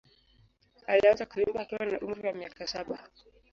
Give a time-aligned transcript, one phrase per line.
[0.87, 2.99] Alianza kuimba akiwa na umri wa miaka saba.